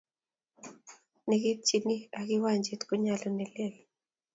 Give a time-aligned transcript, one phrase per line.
[1.27, 3.73] Nekitchin ak kiwanjet konyun ne lel